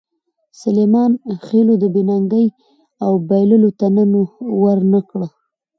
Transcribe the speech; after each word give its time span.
سلیمان 0.61 1.11
خېلو 1.45 1.73
د 1.81 1.83
بې 1.93 2.01
ننګۍ 2.09 2.45
او 3.05 3.13
بایللو 3.29 3.69
ته 3.79 3.87
تن 3.97 4.07
ور 4.61 4.79
نه 4.91 4.99
کړ. 5.09 5.21